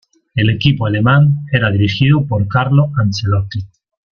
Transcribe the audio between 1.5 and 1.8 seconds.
era